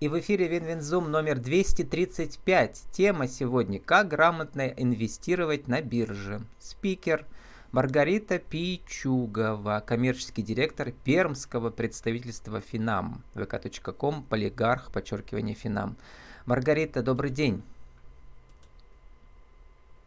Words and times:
И 0.00 0.08
в 0.08 0.18
эфире 0.18 0.48
Винвинзум 0.48 1.10
номер 1.10 1.38
235. 1.38 2.84
Тема 2.90 3.28
сегодня 3.28 3.78
«Как 3.78 4.08
грамотно 4.08 4.66
инвестировать 4.66 5.68
на 5.68 5.82
бирже». 5.82 6.40
Спикер 6.58 7.26
Маргарита 7.70 8.38
Пичугова, 8.38 9.84
коммерческий 9.86 10.40
директор 10.40 10.90
пермского 10.90 11.68
представительства 11.68 12.62
Финам, 12.62 13.22
vk.com, 13.34 14.22
полигарх, 14.22 14.90
подчеркивание 14.90 15.54
Финам. 15.54 15.98
Маргарита, 16.46 17.02
добрый 17.02 17.30
день. 17.30 17.62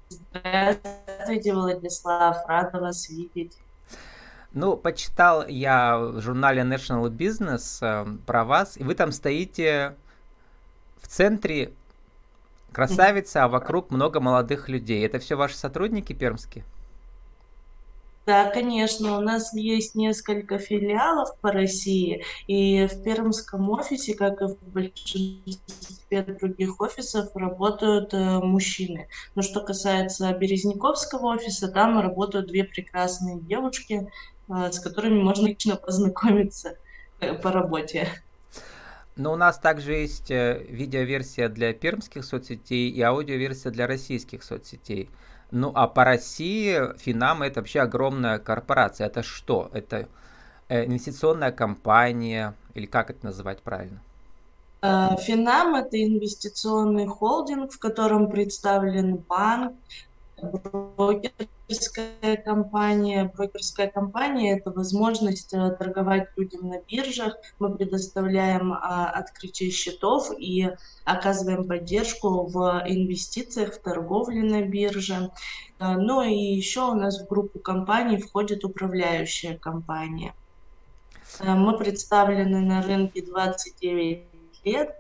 Здравствуйте, 0.10 1.54
Владислав, 1.54 2.44
рада 2.48 2.80
вас 2.80 3.10
видеть. 3.10 3.56
Ну, 4.54 4.78
почитал 4.78 5.48
я 5.48 5.98
в 5.98 6.22
журнале 6.22 6.62
National 6.62 7.10
Business 7.10 7.80
э, 7.82 8.06
про 8.26 8.46
вас, 8.46 8.78
и 8.78 8.84
вы 8.84 8.94
там 8.94 9.12
стоите 9.12 9.96
в 11.02 11.08
центре 11.08 11.74
красавица, 12.72 13.44
а 13.44 13.48
вокруг 13.48 13.90
много 13.90 14.20
молодых 14.20 14.70
людей. 14.70 15.04
Это 15.06 15.18
все 15.18 15.36
ваши 15.36 15.58
сотрудники 15.58 16.14
пермские? 16.14 16.64
Да, 18.26 18.50
конечно, 18.52 19.18
у 19.18 19.22
нас 19.22 19.54
есть 19.54 19.96
несколько 19.96 20.58
филиалов 20.58 21.38
по 21.42 21.52
России, 21.52 22.24
и 22.48 22.88
в 22.88 23.04
пермском 23.04 23.70
офисе, 23.70 24.16
как 24.16 24.42
и 24.42 24.46
в 24.46 24.58
большинстве 24.72 26.24
других 26.40 26.80
офисов, 26.80 27.36
работают 27.36 28.14
э, 28.14 28.40
мужчины. 28.40 29.10
Но 29.36 29.42
что 29.42 29.60
касается 29.60 30.32
Березняковского 30.32 31.34
офиса, 31.34 31.68
там 31.68 32.00
работают 32.00 32.48
две 32.48 32.64
прекрасные 32.64 33.42
девушки, 33.42 34.10
с 34.48 34.80
которыми 34.80 35.22
можно 35.22 35.48
лично 35.48 35.76
познакомиться 35.76 36.78
э, 37.20 37.34
по 37.34 37.52
работе. 37.52 38.08
Но 39.16 39.34
у 39.34 39.36
нас 39.36 39.60
также 39.60 39.94
есть 39.94 40.32
э, 40.32 40.66
видеоверсия 40.68 41.48
для 41.48 41.74
пермских 41.74 42.26
соцсетей 42.26 42.90
и 42.90 43.02
аудиоверсия 43.02 43.72
для 43.72 43.86
российских 43.86 44.44
соцсетей. 44.44 45.10
Ну 45.52 45.72
а 45.76 45.88
по 45.88 46.04
России 46.04 46.98
Финам 46.98 47.44
это 47.44 47.60
вообще 47.60 47.82
огромная 47.82 48.40
корпорация. 48.40 49.08
Это 49.08 49.22
что? 49.22 49.70
Это 49.72 50.08
э, 50.68 50.86
инвестиционная 50.86 51.52
компания 51.52 52.56
или 52.74 52.88
как 52.88 53.12
это 53.12 53.28
называть 53.28 53.62
правильно? 53.62 54.02
Э, 54.82 55.16
Финам 55.22 55.76
это 55.76 56.04
инвестиционный 56.04 57.06
холдинг, 57.06 57.72
в 57.72 57.78
котором 57.78 58.30
представлен 58.32 59.18
банк, 59.18 59.74
брокерская 60.44 62.38
компания. 62.44 63.32
Брокерская 63.36 63.90
компания– 63.90 64.58
это 64.60 64.72
возможность 64.72 65.54
э, 65.54 65.72
торговать 65.72 66.30
людям 66.36 66.68
на 66.70 66.80
биржах. 66.82 67.36
Мы 67.60 67.76
предоставляем 67.76 68.74
а, 68.74 69.10
открытие 69.10 69.72
счетов 69.72 70.32
и 70.38 70.70
оказываем 71.06 71.68
поддержку 71.68 72.46
в 72.48 72.84
инвестициях, 72.88 73.76
в 73.76 73.82
торговле 73.82 74.44
на 74.44 74.62
бирже. 74.64 75.32
Э, 75.80 75.96
ну 75.96 76.22
и 76.22 76.34
еще 76.34 76.92
у 76.92 76.96
нас 76.96 77.22
в 77.22 77.28
группу 77.28 77.60
компаний 77.60 78.18
входит 78.18 78.66
управляющая 78.66 79.58
компания. 79.58 80.34
Э, 81.40 81.56
мы 81.56 81.78
представлены 81.78 82.60
на 82.60 82.82
рынке 82.82 83.22
29 83.22 84.24
лет. 84.66 84.96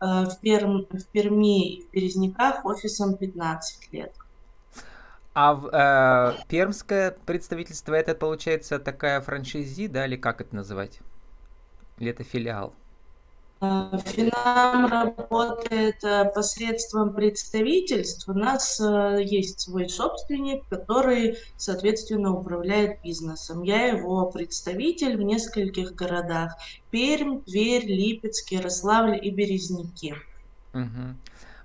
В, 0.00 0.38
Перм, 0.42 0.86
в 0.92 1.06
Перми 1.06 1.74
и 1.74 1.82
в 1.82 1.90
Березняках 1.90 2.64
офисом 2.64 3.16
15 3.16 3.92
лет. 3.92 4.12
А 5.34 5.54
в, 5.54 5.68
э, 5.72 6.36
пермское 6.48 7.16
представительство 7.26 7.94
это 7.94 8.14
получается 8.14 8.78
такая 8.78 9.20
франшизи, 9.20 9.86
да, 9.86 10.06
или 10.06 10.16
как 10.16 10.40
это 10.40 10.54
называть? 10.56 11.00
Или 11.98 12.10
это 12.10 12.24
филиал? 12.24 12.74
Э, 13.60 13.90
Финам 14.04 14.86
работает 14.86 16.04
э, 16.04 16.30
посредством 16.32 17.12
представительств. 17.12 18.28
У 18.28 18.32
нас 18.32 18.80
э, 18.80 19.18
есть 19.24 19.60
свой 19.60 19.88
собственник, 19.88 20.62
который, 20.68 21.38
соответственно, 21.56 22.32
управляет 22.32 23.02
бизнесом. 23.02 23.62
Я 23.62 23.86
его 23.86 24.30
представитель 24.30 25.16
в 25.16 25.22
нескольких 25.22 25.94
городах. 25.94 26.56
Пермь, 26.90 27.40
Тверь, 27.40 27.86
Липецк, 27.86 28.52
Ярославль 28.52 29.18
и 29.20 29.30
Березники. 29.30 30.14
Угу. 30.74 31.16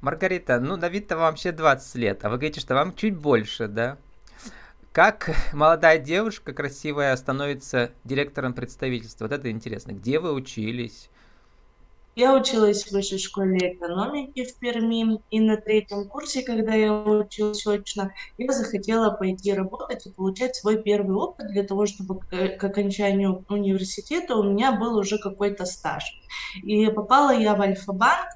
Маргарита, 0.04 0.60
ну 0.60 0.76
на 0.76 0.90
вид-то 0.90 1.16
вам 1.16 1.32
вообще 1.32 1.54
20 1.54 1.96
лет, 1.96 2.26
а 2.26 2.30
вы 2.30 2.36
говорите, 2.36 2.60
что 2.60 2.76
вам 2.76 2.94
чуть 2.94 3.16
больше, 3.16 3.70
да? 3.70 3.98
Как 4.92 5.32
молодая 5.54 5.98
девушка 5.98 6.52
красивая 6.52 7.16
становится 7.16 7.92
директором 8.04 8.54
представительства? 8.54 9.26
Вот 9.26 9.32
это 9.32 9.50
интересно. 9.50 9.94
Где 9.94 10.20
вы 10.20 10.34
учились? 10.34 11.10
Я 12.18 12.36
училась 12.36 12.84
в 12.84 12.92
высшей 12.92 13.18
школе 13.18 13.76
экономики 13.76 14.44
в 14.44 14.60
Перми, 14.60 15.22
и 15.32 15.40
на 15.40 15.56
третьем 15.56 16.08
курсе, 16.10 16.44
когда 16.44 16.74
я 16.74 16.94
училась 16.94 17.66
очно, 17.66 18.12
я 18.38 18.52
захотела 18.52 19.10
пойти 19.10 19.54
работать 19.54 20.06
и 20.06 20.12
получать 20.12 20.58
свой 20.58 20.84
первый 20.84 21.16
опыт 21.16 21.48
для 21.48 21.64
того, 21.64 21.86
чтобы 21.86 22.20
к, 22.20 22.62
окончанию 22.62 23.46
университета 23.48 24.36
у 24.36 24.44
меня 24.44 24.74
был 24.74 24.98
уже 24.98 25.18
какой-то 25.18 25.66
стаж. 25.66 26.04
И 26.62 26.86
попала 26.88 27.34
я 27.34 27.56
в 27.56 27.62
Альфа-банк, 27.62 28.28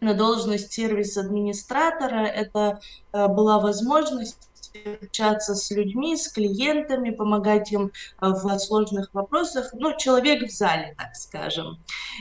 на 0.00 0.14
должность 0.14 0.72
сервис-администратора. 0.72 2.26
Это 2.26 2.80
э, 3.12 3.28
была 3.28 3.58
возможность 3.58 4.46
общаться 4.84 5.54
с 5.54 5.70
людьми, 5.70 6.16
с 6.16 6.28
клиентами, 6.28 7.10
помогать 7.10 7.72
им 7.72 7.86
э, 7.86 8.26
в 8.28 8.58
сложных 8.58 9.12
вопросах. 9.14 9.70
Ну, 9.72 9.96
человек 9.96 10.48
в 10.48 10.52
зале, 10.52 10.94
так 10.98 11.14
скажем. 11.14 11.78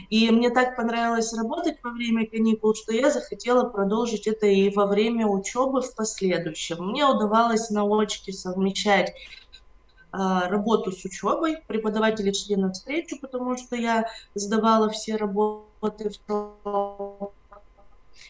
И 0.09 0.29
мне 0.31 0.49
так 0.49 0.75
понравилось 0.75 1.33
работать 1.33 1.77
во 1.83 1.91
время 1.91 2.27
каникул, 2.27 2.75
что 2.75 2.93
я 2.93 3.11
захотела 3.11 3.69
продолжить 3.69 4.27
это 4.27 4.47
и 4.47 4.69
во 4.73 4.85
время 4.85 5.27
учебы 5.27 5.81
в 5.81 5.95
последующем. 5.95 6.77
Мне 6.85 7.05
удавалось 7.05 7.69
на 7.69 7.83
очке 7.83 8.31
совмещать 8.31 9.09
э, 9.09 9.13
работу 10.13 10.91
с 10.91 11.03
учебой. 11.05 11.57
Преподаватели 11.67 12.31
шли 12.31 12.55
навстречу, 12.55 13.19
потому 13.19 13.57
что 13.57 13.75
я 13.75 14.05
сдавала 14.33 14.89
все 14.89 15.15
работы 15.15 16.09
в 16.27 17.31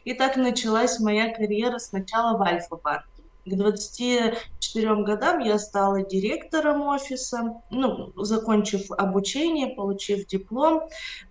и 0.03 0.13
так 0.13 0.37
началась 0.37 0.99
моя 0.99 1.33
карьера 1.33 1.79
сначала 1.79 2.37
в 2.37 2.41
Альфа-банке. 2.41 3.05
К 3.45 3.55
24 3.55 4.95
годам 5.03 5.39
я 5.39 5.59
стала 5.59 6.03
директором 6.03 6.81
офиса, 6.81 7.61
ну, 7.69 8.11
закончив 8.15 8.89
обучение, 8.91 9.67
получив 9.67 10.25
диплом. 10.25 10.81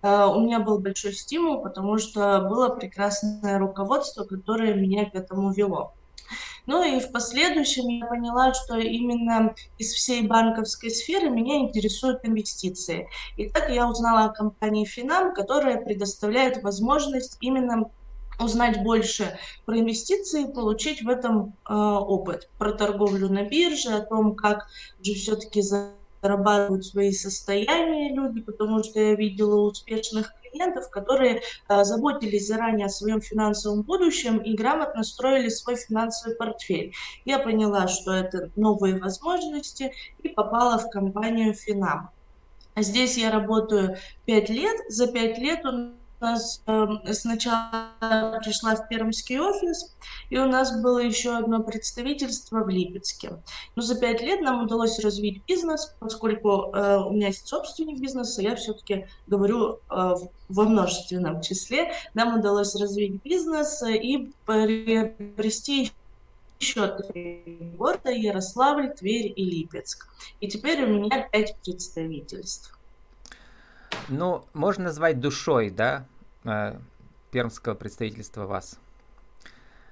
Uh, 0.01 0.33
у 0.33 0.39
меня 0.39 0.61
был 0.61 0.79
большой 0.79 1.13
стимул, 1.13 1.61
потому 1.61 1.97
что 1.97 2.47
было 2.49 2.69
прекрасное 2.69 3.59
руководство, 3.59 4.23
которое 4.23 4.75
меня 4.75 5.09
к 5.09 5.15
этому 5.15 5.51
вело. 5.51 5.93
Ну 6.65 6.83
и 6.83 6.99
в 6.99 7.11
последующем 7.11 7.87
я 7.87 8.05
поняла, 8.05 8.53
что 8.53 8.77
именно 8.77 9.53
из 9.77 9.91
всей 9.93 10.25
банковской 10.25 10.89
сферы 10.89 11.29
меня 11.29 11.59
интересуют 11.59 12.21
инвестиции. 12.23 13.07
И 13.37 13.49
так 13.49 13.69
я 13.69 13.87
узнала 13.87 14.25
о 14.25 14.33
компании 14.33 14.85
Финам, 14.85 15.33
которая 15.33 15.83
предоставляет 15.83 16.63
возможность 16.63 17.37
именно 17.41 17.91
узнать 18.39 18.83
больше 18.83 19.37
про 19.65 19.79
инвестиции, 19.79 20.45
получить 20.45 21.01
в 21.01 21.09
этом 21.09 21.55
э, 21.67 21.73
опыт, 21.73 22.49
про 22.57 22.73
торговлю 22.73 23.29
на 23.29 23.43
бирже, 23.43 23.89
о 23.89 24.01
том, 24.01 24.35
как 24.35 24.67
же 25.01 25.13
все-таки 25.13 25.61
зарабатывают 25.61 26.85
свои 26.85 27.11
состояния 27.11 28.13
люди, 28.13 28.41
потому 28.41 28.83
что 28.83 28.99
я 28.99 29.15
видела 29.15 29.61
успешных 29.61 30.33
клиентов, 30.41 30.89
которые 30.89 31.41
э, 31.69 31.83
заботились 31.83 32.47
заранее 32.47 32.87
о 32.87 32.89
своем 32.89 33.21
финансовом 33.21 33.81
будущем 33.81 34.37
и 34.37 34.55
грамотно 34.55 35.03
строили 35.03 35.49
свой 35.49 35.75
финансовый 35.75 36.35
портфель. 36.35 36.93
Я 37.25 37.39
поняла, 37.39 37.87
что 37.87 38.11
это 38.11 38.51
новые 38.55 38.99
возможности 38.99 39.93
и 40.23 40.29
попала 40.29 40.77
в 40.77 40.89
компанию 40.89 41.53
Финам. 41.53 42.09
Здесь 42.77 43.17
я 43.17 43.31
работаю 43.31 43.97
5 44.25 44.49
лет. 44.49 44.75
За 44.89 45.07
5 45.07 45.37
лет 45.37 45.65
у 45.65 45.71
нас 46.19 46.61
э, 46.65 47.13
сначала 47.13 48.39
пришла 48.43 48.75
в 48.75 48.87
Пермский 48.87 49.39
офис, 49.39 49.95
и 50.29 50.37
у 50.37 50.45
нас 50.45 50.81
было 50.81 50.99
еще 50.99 51.37
одно 51.37 51.61
представительство 51.61 52.63
в 52.63 52.69
Липецке. 52.69 53.41
Но 53.75 53.81
за 53.81 53.99
пять 53.99 54.21
лет 54.21 54.41
нам 54.41 54.63
удалось 54.63 54.99
развить 54.99 55.43
бизнес, 55.45 55.95
поскольку 55.99 56.71
э, 56.73 56.97
у 56.97 57.11
меня 57.11 57.27
есть 57.27 57.47
собственник 57.47 57.99
бизнеса, 57.99 58.41
я 58.41 58.55
все-таки 58.55 59.07
говорю 59.27 59.79
э, 59.89 60.15
во 60.49 60.63
множественном 60.63 61.41
числе. 61.41 61.91
Нам 62.13 62.39
удалось 62.39 62.75
развить 62.75 63.21
бизнес 63.23 63.81
и 63.83 64.31
приобрести 64.45 65.91
еще 66.59 66.87
три 66.87 67.73
города– 67.77 68.09
Ярославль, 68.11 68.93
Тверь 68.93 69.33
и 69.35 69.43
Липецк. 69.43 70.07
И 70.39 70.47
теперь 70.47 70.83
у 70.83 70.87
меня 70.87 71.27
пять 71.27 71.55
представительств. 71.63 72.74
Ну, 74.09 74.43
можно 74.53 74.85
назвать 74.85 75.19
душой, 75.19 75.69
да, 75.69 76.05
э, 76.43 76.77
пермского 77.31 77.73
представительства 77.73 78.45
вас? 78.45 78.79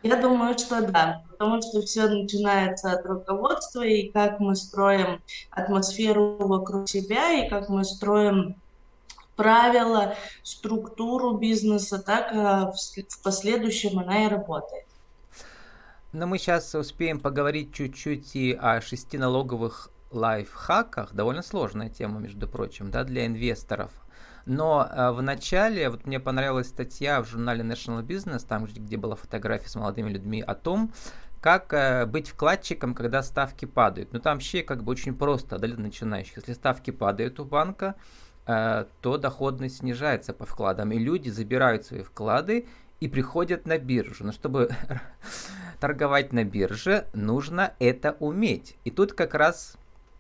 Я 0.04 0.18
думаю, 0.18 0.58
что 0.58 0.82
да, 0.82 1.24
потому 1.30 1.62
что 1.62 1.82
все 1.82 2.08
начинается 2.08 2.92
от 2.92 3.06
руководства 3.06 3.84
и 3.86 4.10
как 4.10 4.42
мы 4.42 4.56
строим 4.56 5.22
атмосферу 5.50 6.36
вокруг 6.40 6.90
себя 6.90 7.32
и 7.32 7.50
как 7.50 7.70
мы 7.70 7.86
строим 7.86 8.56
правила, 9.38 10.16
структуру 10.44 11.38
бизнеса, 11.38 12.00
так 12.00 12.34
в, 12.34 12.74
в 12.74 13.24
последующем 13.24 13.98
она 14.00 14.26
и 14.26 14.28
работает. 14.28 14.86
Но 16.12 16.28
мы 16.28 16.38
сейчас 16.38 16.76
успеем 16.76 17.20
поговорить 17.20 17.74
чуть-чуть 17.74 18.36
и 18.36 18.54
о 18.54 18.82
шести 18.82 19.18
налоговых 19.18 19.90
лайфхаках. 20.14 21.14
Довольно 21.14 21.42
сложная 21.42 21.90
тема, 21.90 22.20
между 22.20 22.48
прочим, 22.48 22.92
да, 22.92 23.04
для 23.04 23.26
инвесторов. 23.26 23.92
Но 24.46 24.88
э, 24.90 25.12
в 25.12 25.22
начале, 25.22 25.90
вот 25.90 26.06
мне 26.06 26.20
понравилась 26.20 26.68
статья 26.68 27.22
в 27.22 27.28
журнале 27.28 27.64
National 27.64 28.04
Business, 28.04 28.46
там, 28.48 28.66
где, 28.66 28.98
была 28.98 29.16
фотография 29.16 29.70
с 29.70 29.76
молодыми 29.76 30.10
людьми, 30.10 30.42
о 30.42 30.54
том, 30.54 30.92
как 31.40 31.74
э, 31.74 32.06
быть 32.06 32.30
вкладчиком, 32.30 32.94
когда 32.94 33.24
ставки 33.24 33.66
падают. 33.66 34.12
Ну, 34.12 34.20
там 34.20 34.36
вообще 34.36 34.64
как 34.64 34.84
бы 34.84 34.92
очень 34.92 35.16
просто 35.16 35.60
для 35.60 35.78
начинающих. 35.78 36.38
Если 36.38 36.54
ставки 36.54 36.92
падают 36.92 37.40
у 37.40 37.46
банка, 37.46 37.96
э, 38.46 38.86
то 39.02 39.18
доходность 39.18 39.78
снижается 39.78 40.34
по 40.34 40.46
вкладам, 40.46 40.92
и 40.92 41.00
люди 41.00 41.30
забирают 41.30 41.86
свои 41.86 42.02
вклады 42.02 42.68
и 43.00 43.08
приходят 43.08 43.66
на 43.66 43.78
биржу. 43.78 44.26
Но 44.26 44.32
чтобы 44.34 44.70
торговать 45.80 46.34
на 46.34 46.44
бирже, 46.44 47.08
нужно 47.14 47.74
это 47.80 48.18
уметь. 48.20 48.76
И 48.84 48.92
тут 48.92 49.14
как 49.14 49.34
раз 49.34 49.78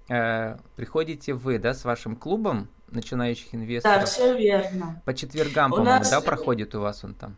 э, 0.09 0.57
приходите 0.75 1.33
вы, 1.33 1.59
да, 1.59 1.73
с 1.73 1.85
вашим 1.85 2.15
клубом 2.15 2.69
начинающих 2.89 3.53
инвесторов. 3.55 4.01
Да, 4.01 4.05
все 4.05 4.37
верно. 4.37 5.01
По 5.05 5.13
четвергам, 5.13 5.71
по-моему, 5.71 5.99
нас... 5.99 6.09
да, 6.09 6.21
проходит 6.21 6.75
у 6.75 6.81
вас 6.81 7.03
он 7.03 7.13
там? 7.13 7.35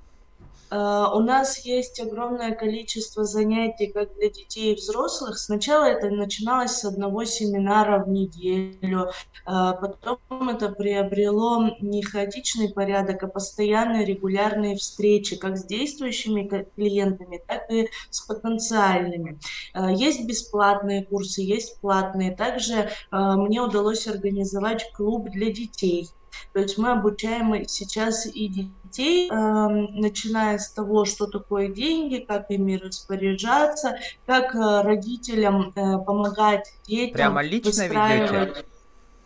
Э, 0.72 1.06
у 1.14 1.20
нас 1.20 1.60
есть 1.60 2.00
огромное 2.00 2.54
количество 2.56 3.24
занятий 3.24 3.88
как 3.88 4.14
для 4.16 4.30
детей 4.30 4.74
и 4.74 4.76
взрослых. 4.76 5.38
Сначала 5.38 5.86
это 5.86 6.10
начиналось 6.10 6.72
с 6.72 6.86
одного 6.86 7.24
семинара 7.26 8.04
в 8.04 8.10
неделю, 8.10 9.08
э, 9.08 9.10
потом 9.46 10.50
это 10.50 10.70
приобрело 10.70 11.70
не 11.82 12.02
хаотичный 12.02 12.74
порядок, 12.74 13.24
а 13.24 13.28
постоянные 13.28 14.06
регулярные 14.06 14.76
встречи 14.76 15.36
как 15.36 15.58
с 15.58 15.66
действующими 15.66 16.68
клиентами, 16.76 17.42
так 17.48 17.70
и 17.72 17.90
с 18.10 18.22
потенциальными. 18.22 19.40
Э, 19.74 19.94
есть 19.94 20.26
бесплатные 20.26 21.06
курсы, 21.06 21.42
есть 21.42 21.80
платные. 21.80 22.36
Также 22.36 22.90
мне 23.12 23.62
удалось 23.62 24.08
организовать 24.08 24.92
клуб 24.94 25.30
для 25.30 25.52
детей. 25.52 26.10
То 26.56 26.62
есть 26.62 26.78
мы 26.78 26.94
обучаем 26.94 27.68
сейчас 27.68 28.25
и 28.25 28.48
детей, 28.48 29.30
э, 29.30 29.34
начиная 29.34 30.57
с 30.57 30.72
того, 30.72 31.04
что 31.04 31.28
такое 31.28 31.68
деньги, 31.68 32.19
как 32.25 32.50
ими 32.50 32.78
распоряжаться, 32.78 33.98
как 34.25 34.56
э, 34.56 34.81
родителям 34.81 35.74
э, 35.75 35.98
помогать 35.98 36.74
детям. 36.88 37.13
Прямо 37.13 37.42
лично 37.44 37.88
ведете? 37.88 38.63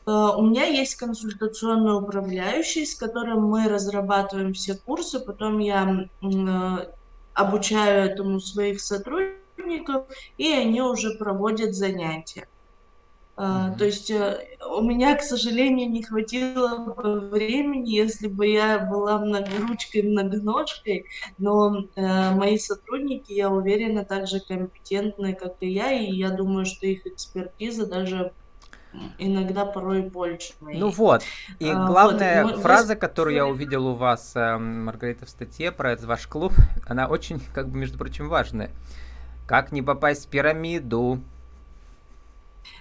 Э, 0.08 0.12
у 0.38 0.42
меня 0.42 0.66
есть 0.66 0.96
консультационный 0.96 2.00
управляющий, 2.00 2.88
с 2.88 2.96
которым 2.96 3.44
мы 3.44 3.70
разрабатываем 3.70 4.54
все 4.56 4.74
курсы, 4.74 5.20
потом 5.20 5.60
я 5.60 6.08
э, 6.24 6.78
обучаю 7.36 8.10
этому 8.10 8.40
своих 8.40 8.82
сотрудников, 8.82 10.08
и 10.40 10.52
они 10.52 10.82
уже 10.82 11.12
проводят 11.12 11.76
занятия. 11.76 12.48
Uh, 13.38 13.74
то 13.78 13.86
есть 13.86 14.12
у 14.78 14.82
меня, 14.82 15.16
к 15.16 15.22
сожалению, 15.22 15.90
не 15.90 16.04
хватило 16.04 16.78
бы 16.78 17.20
времени, 17.30 17.90
если 17.90 18.28
бы 18.28 18.48
я 18.48 18.80
была 18.80 19.20
многоручкой, 19.20 20.04
многоножкой, 20.04 21.06
но 21.38 21.86
uh, 21.96 22.36
мои 22.36 22.58
сотрудники, 22.58 23.34
я 23.34 23.50
уверена, 23.50 24.06
также 24.06 24.40
компетентны, 24.40 25.34
как 25.34 25.56
и 25.62 25.70
я, 25.70 25.92
и 25.92 26.12
я 26.12 26.30
думаю, 26.30 26.66
что 26.66 26.86
их 26.86 27.06
экспертиза 27.06 27.86
даже 27.86 28.32
иногда 29.18 29.66
порой 29.66 30.02
больше. 30.02 30.54
Моей. 30.62 30.80
Ну 30.80 30.90
вот, 30.90 31.24
и 31.60 31.72
главная 31.72 32.44
вот, 32.44 32.60
фраза, 32.60 32.94
мы... 32.94 33.00
которую 33.00 33.36
я 33.36 33.46
увидел 33.46 33.88
у 33.88 33.96
вас, 33.96 34.32
э, 34.36 34.58
Маргарита, 34.58 35.26
в 35.26 35.30
статье 35.30 35.72
про 35.72 35.92
этот 35.92 36.06
ваш 36.06 36.28
клуб, 36.28 36.54
она 36.88 37.08
очень, 37.08 37.40
как 37.54 37.70
бы, 37.70 37.78
между 37.78 37.98
прочим, 37.98 38.30
важная. 38.30 38.72
Как 39.48 39.72
не 39.72 39.82
попасть 39.82 40.26
в 40.26 40.30
пирамиду? 40.30 41.20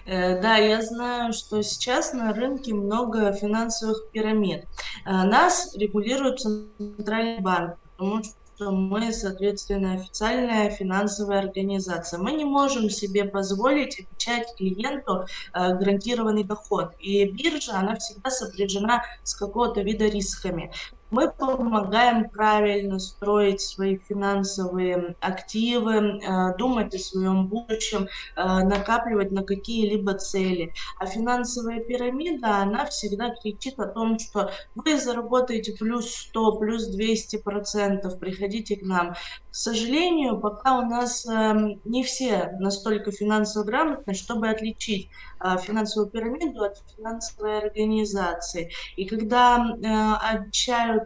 Э, 0.05 0.41
да, 0.41 0.57
я 0.57 0.81
знаю, 0.81 1.33
что 1.33 1.61
сейчас 1.61 2.13
на 2.13 2.33
рынке 2.33 2.73
много 2.73 3.31
финансовых 3.33 4.09
пирамид. 4.11 4.65
Э, 5.05 5.23
нас 5.23 5.75
регулирует 5.75 6.39
Центральный 6.39 7.39
банк, 7.39 7.77
потому 7.97 8.23
что 8.23 8.71
мы, 8.71 9.13
соответственно, 9.13 9.93
официальная 9.93 10.69
финансовая 10.69 11.39
организация. 11.39 12.19
Мы 12.19 12.33
не 12.33 12.45
можем 12.45 12.89
себе 12.89 13.25
позволить 13.25 13.99
обещать 13.99 14.53
клиенту 14.57 15.25
э, 15.53 15.75
гарантированный 15.75 16.43
доход. 16.43 16.91
И 16.99 17.25
биржа, 17.25 17.79
она 17.79 17.95
всегда 17.95 18.29
сопряжена 18.29 19.03
с 19.23 19.33
какого-то 19.35 19.81
вида 19.81 20.07
рисками. 20.07 20.71
Мы 21.11 21.31
помогаем 21.31 22.29
правильно 22.29 22.99
строить 22.99 23.61
свои 23.61 23.97
финансовые 23.97 25.15
активы, 25.21 25.95
э, 25.95 26.55
думать 26.57 26.93
о 26.93 26.99
своем 26.99 27.47
будущем, 27.47 28.07
э, 28.35 28.43
накапливать 28.43 29.31
на 29.31 29.43
какие-либо 29.43 30.13
цели. 30.13 30.71
А 30.99 31.07
финансовая 31.07 31.79
пирамида, 31.79 32.57
она 32.57 32.85
всегда 32.85 33.33
кричит 33.41 33.79
о 33.79 33.87
том, 33.87 34.19
что 34.19 34.51
вы 34.75 34.99
заработаете 34.99 35.73
плюс 35.73 36.13
100, 36.13 36.57
плюс 36.59 36.85
200 36.85 37.37
процентов, 37.37 38.19
приходите 38.19 38.75
к 38.75 38.83
нам. 38.83 39.13
К 39.13 39.55
сожалению, 39.55 40.39
пока 40.39 40.77
у 40.77 40.83
нас 40.83 41.25
эм, 41.25 41.81
не 41.85 42.03
все 42.03 42.51
настолько 42.59 43.11
финансово 43.11 43.63
грамотны, 43.63 44.13
чтобы 44.13 44.47
отличить 44.47 45.09
э, 45.43 45.57
финансовую 45.57 46.11
пирамиду 46.11 46.63
от 46.63 46.77
финансовой 46.95 47.57
организации. 47.57 48.71
И 48.95 49.05
когда 49.05 49.55
обещают 50.21 50.98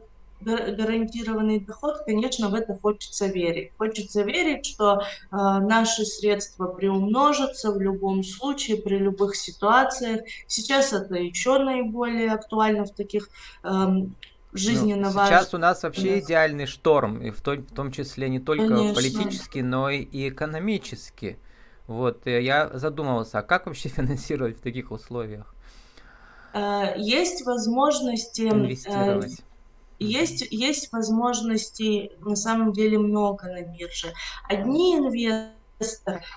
гарантированный 0.43 1.59
доход, 1.59 2.03
конечно, 2.05 2.49
в 2.49 2.53
это 2.53 2.75
хочется 2.75 3.27
верить. 3.27 3.71
Хочется 3.77 4.23
верить, 4.23 4.65
что 4.65 5.01
э, 5.01 5.03
наши 5.31 6.05
средства 6.05 6.67
приумножатся 6.67 7.71
в 7.71 7.81
любом 7.81 8.23
случае, 8.23 8.77
при 8.77 8.97
любых 8.97 9.35
ситуациях. 9.35 10.21
Сейчас 10.47 10.93
это 10.93 11.15
еще 11.15 11.57
наиболее 11.59 12.31
актуально 12.31 12.85
в 12.85 12.91
таких 12.91 13.29
э, 13.63 13.69
жизненно 14.53 15.09
ну, 15.09 15.13
важных. 15.13 15.39
Сейчас 15.39 15.53
у 15.53 15.57
нас 15.57 15.83
вообще 15.83 16.19
идеальный 16.19 16.65
шторм, 16.65 17.21
и 17.21 17.31
в 17.31 17.41
том, 17.41 17.57
в 17.57 17.73
том 17.73 17.91
числе 17.91 18.29
не 18.29 18.39
только 18.39 18.67
конечно. 18.67 18.93
политически, 18.93 19.59
но 19.59 19.89
и 19.89 20.29
экономически. 20.29 21.37
Вот, 21.87 22.25
я 22.27 22.69
задумывался, 22.73 23.39
а 23.39 23.41
как 23.41 23.65
вообще 23.65 23.89
финансировать 23.89 24.57
в 24.57 24.61
таких 24.61 24.91
условиях? 24.91 25.53
Э, 26.53 26.93
есть 26.97 27.45
возможности 27.45 28.43
э, 28.43 28.49
инвестировать 28.49 29.43
есть, 29.99 30.47
есть 30.51 30.91
возможностей 30.91 32.11
на 32.19 32.35
самом 32.35 32.73
деле 32.73 32.97
много 32.97 33.47
на 33.47 33.61
бирже. 33.61 34.13
Одни 34.49 34.97
инвесторы 34.97 35.53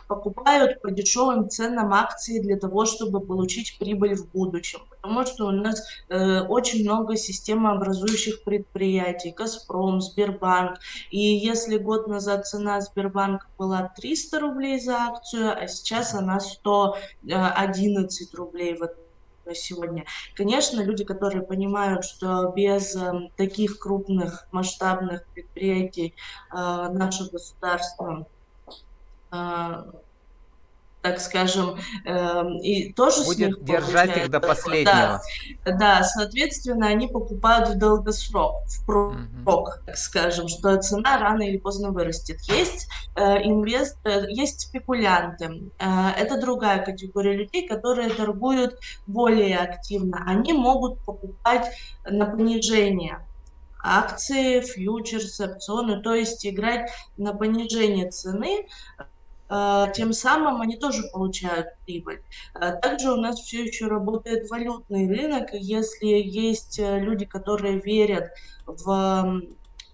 покупают 0.08 0.80
по 0.82 0.90
дешевым 0.90 1.48
ценам 1.48 1.92
акции 1.92 2.40
для 2.40 2.56
того, 2.56 2.84
чтобы 2.84 3.20
получить 3.20 3.78
прибыль 3.78 4.16
в 4.16 4.30
будущем. 4.30 4.80
Потому 4.90 5.24
что 5.26 5.46
у 5.46 5.50
нас 5.50 5.82
э, 6.08 6.40
очень 6.40 6.84
много 6.84 7.16
системообразующих 7.16 8.42
предприятий, 8.42 9.30
Газпром, 9.36 10.00
Сбербанк. 10.00 10.78
И 11.10 11.20
если 11.20 11.78
год 11.78 12.08
назад 12.08 12.46
цена 12.46 12.80
Сбербанка 12.80 13.46
была 13.58 13.92
300 13.96 14.40
рублей 14.40 14.80
за 14.80 14.96
акцию, 14.96 15.52
а 15.56 15.68
сейчас 15.68 16.14
она 16.14 16.40
111 16.40 18.34
рублей. 18.34 18.76
Вот 18.78 19.05
на 19.46 19.54
сегодня. 19.54 20.04
Конечно, 20.34 20.82
люди, 20.82 21.04
которые 21.04 21.42
понимают, 21.42 22.04
что 22.04 22.52
без 22.54 22.94
э, 22.96 23.30
таких 23.36 23.78
крупных 23.78 24.46
масштабных 24.52 25.26
предприятий 25.28 26.14
э, 26.52 26.56
наше 26.56 27.30
государство 27.30 28.26
э, 29.32 29.84
так 31.06 31.20
скажем, 31.20 31.76
э, 32.04 32.42
и 32.62 32.92
тоже 32.92 33.24
будет 33.24 33.36
с 33.36 33.38
них 33.38 33.64
держать 33.64 34.08
получает, 34.08 34.24
их 34.24 34.30
до 34.30 34.40
последнего. 34.40 35.20
Да, 35.64 35.72
да, 35.72 36.02
соответственно, 36.02 36.88
они 36.88 37.06
покупают 37.06 37.68
в 37.68 37.78
долгосрок, 37.78 38.64
в 38.66 38.84
прок, 38.84 39.14
угу. 39.14 39.82
так 39.86 39.96
скажем, 39.96 40.48
что 40.48 40.76
цена 40.82 41.18
рано 41.18 41.42
или 41.42 41.58
поздно 41.58 41.90
вырастет. 41.90 42.40
Есть 42.42 42.88
э, 43.14 43.44
инвест, 43.44 43.98
э, 44.04 44.24
есть 44.28 44.62
спекулянты. 44.62 45.70
Э, 45.78 46.10
это 46.18 46.40
другая 46.40 46.84
категория 46.84 47.36
людей, 47.36 47.68
которые 47.68 48.10
торгуют 48.10 48.76
более 49.06 49.58
активно. 49.58 50.24
Они 50.26 50.52
могут 50.52 50.98
покупать 51.04 51.70
на 52.04 52.26
понижение 52.26 53.20
акции, 53.80 54.60
фьючерсы, 54.60 55.44
опционы, 55.44 56.02
то 56.02 56.14
есть 56.14 56.44
играть 56.44 56.90
на 57.16 57.32
понижение 57.32 58.10
цены, 58.10 58.66
тем 59.48 60.12
самым 60.12 60.60
они 60.60 60.76
тоже 60.76 61.04
получают 61.12 61.68
прибыль. 61.84 62.20
А, 62.54 62.72
также 62.72 63.12
у 63.12 63.16
нас 63.16 63.40
все 63.40 63.64
еще 63.64 63.86
работает 63.86 64.50
валютный 64.50 65.08
рынок, 65.08 65.54
и 65.54 65.58
если 65.58 66.06
есть 66.06 66.78
э, 66.78 66.98
люди, 66.98 67.24
которые 67.24 67.80
верят 67.80 68.30
в 68.66 69.42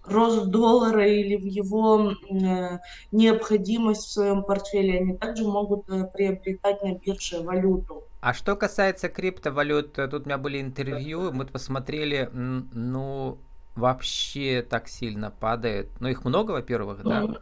рост 0.05 0.47
доллара 0.47 1.07
или 1.07 1.35
в 1.35 1.45
его 1.45 2.11
э, 2.11 2.79
необходимость 3.11 4.07
в 4.07 4.11
своем 4.11 4.43
портфеле, 4.43 4.99
они 4.99 5.17
также 5.17 5.43
могут 5.43 5.89
э, 5.89 6.05
приобретать 6.05 6.83
на 6.83 6.95
бирже 6.95 7.41
валюту. 7.41 8.03
А 8.21 8.33
что 8.33 8.55
касается 8.55 9.09
криптовалют, 9.09 9.97
э, 9.97 10.07
тут 10.07 10.23
у 10.23 10.25
меня 10.25 10.37
были 10.37 10.61
интервью, 10.61 11.31
мы 11.31 11.45
посмотрели, 11.45 12.29
ну, 12.33 13.37
вообще 13.75 14.65
так 14.67 14.87
сильно 14.87 15.31
падает. 15.31 15.89
Ну, 15.99 16.09
их 16.09 16.25
много, 16.25 16.51
во-первых, 16.51 17.03
да? 17.03 17.21
Но... 17.21 17.37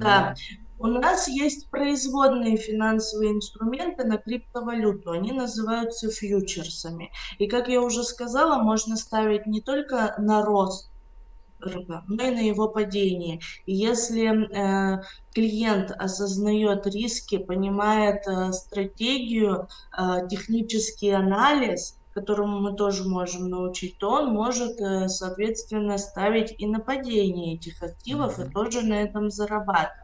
Да. 0.00 0.34
У 0.82 0.86
нас 0.86 1.28
есть 1.28 1.68
производные 1.68 2.56
финансовые 2.56 3.32
инструменты 3.32 4.04
на 4.04 4.16
криптовалюту. 4.16 5.10
Они 5.10 5.30
называются 5.30 6.10
фьючерсами. 6.10 7.12
И, 7.38 7.48
как 7.48 7.68
я 7.68 7.82
уже 7.82 8.02
сказала, 8.02 8.62
можно 8.62 8.96
ставить 8.96 9.44
не 9.46 9.60
только 9.60 10.14
на 10.16 10.42
рост 10.42 10.90
рынка, 11.60 12.02
но 12.08 12.24
и 12.24 12.30
на 12.30 12.40
его 12.40 12.66
падение. 12.66 13.40
И 13.66 13.74
если 13.74 14.30
э, 14.30 15.02
клиент 15.34 15.90
осознает 15.90 16.86
риски, 16.86 17.36
понимает 17.36 18.26
э, 18.26 18.50
стратегию, 18.52 19.68
э, 19.98 20.28
технический 20.30 21.10
анализ, 21.10 21.98
которому 22.14 22.58
мы 22.58 22.74
тоже 22.74 23.06
можем 23.06 23.50
научить, 23.50 23.98
то 23.98 24.12
он 24.12 24.32
может, 24.32 24.80
э, 24.80 25.08
соответственно, 25.08 25.98
ставить 25.98 26.54
и 26.58 26.66
на 26.66 26.80
падение 26.80 27.56
этих 27.56 27.82
активов 27.82 28.38
mm-hmm. 28.38 28.48
и 28.48 28.52
тоже 28.52 28.80
на 28.80 28.94
этом 28.94 29.30
зарабатывать. 29.30 29.99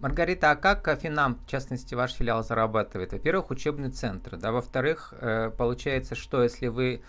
Маргарита, 0.00 0.52
а 0.52 0.56
как 0.56 0.88
Финам, 1.00 1.40
в 1.44 1.50
частности, 1.50 1.94
ваш 1.94 2.12
филиал 2.12 2.44
зарабатывает? 2.44 3.12
Во-первых, 3.12 3.50
учебный 3.50 3.90
центр, 3.90 4.36
да, 4.36 4.52
во-вторых, 4.52 5.12
э, 5.20 5.50
получается, 5.56 6.14
что 6.14 6.42
если 6.42 6.68
вы 6.68 7.02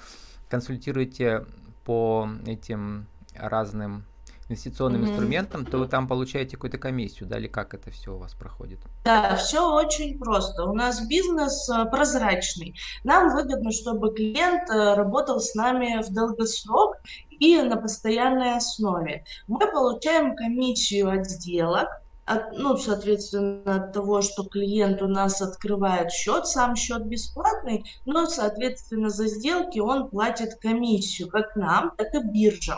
консультируете 0.50 1.46
по 1.86 2.28
этим 2.48 3.06
разным 3.36 4.06
инвестиционным 4.50 5.04
mm-hmm. 5.04 5.10
инструментам, 5.10 5.66
то 5.66 5.78
вы 5.78 5.88
там 5.88 6.08
получаете 6.08 6.56
какую-то 6.56 6.80
комиссию, 6.80 7.30
да, 7.30 7.38
или 7.38 7.48
как 7.48 7.76
это 7.76 7.92
все 7.92 8.16
у 8.16 8.18
вас 8.18 8.34
проходит? 8.34 8.80
Да, 9.06 9.36
все 9.36 9.72
очень 9.72 10.18
просто. 10.18 10.66
У 10.66 10.74
нас 10.74 11.06
бизнес 11.08 11.70
э, 11.70 11.86
прозрачный. 11.86 12.76
Нам 13.04 13.32
выгодно, 13.32 13.72
чтобы 13.72 14.14
клиент 14.14 14.68
э, 14.70 14.96
работал 14.96 15.40
с 15.40 15.54
нами 15.54 16.02
в 16.02 16.12
долгосрок 16.12 16.98
и 17.30 17.62
на 17.62 17.78
постоянной 17.78 18.58
основе. 18.58 19.24
Мы 19.48 19.60
получаем 19.72 20.36
комиссию 20.36 21.12
от 21.12 21.28
сделок, 21.28 21.88
от, 22.30 22.54
ну, 22.54 22.78
соответственно, 22.78 23.76
от 23.76 23.94
того, 23.94 24.22
что 24.22 24.44
клиент 24.44 25.02
у 25.02 25.08
нас 25.08 25.42
открывает 25.42 26.12
счет, 26.12 26.46
сам 26.46 26.76
счет 26.76 27.06
бесплатный, 27.06 27.84
но, 28.06 28.28
соответственно, 28.28 29.10
за 29.10 29.28
сделки 29.28 29.80
он 29.80 30.10
платит 30.10 30.60
комиссию 30.62 31.30
как 31.30 31.56
нам, 31.56 31.92
так 31.98 32.14
и 32.14 32.20
биржам. 32.20 32.78